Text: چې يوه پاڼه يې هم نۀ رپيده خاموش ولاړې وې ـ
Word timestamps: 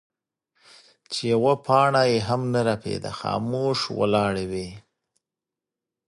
چې 1.11 1.21
يوه 1.33 1.53
پاڼه 1.65 2.03
يې 2.11 2.17
هم 2.27 2.41
نۀ 2.53 2.61
رپيده 2.69 3.11
خاموش 3.19 3.79
ولاړې 3.99 4.45
وې 4.51 4.67
ـ 4.75 4.79